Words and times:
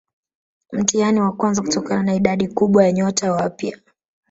Mtihani 0.71 1.21
wa 1.21 1.31
kwanza 1.31 1.61
kutokana 1.61 2.03
na 2.03 2.15
idadi 2.15 2.47
kubwa 2.47 2.83
ya 2.85 2.91
nyota 2.91 3.31
wapya 3.31 3.77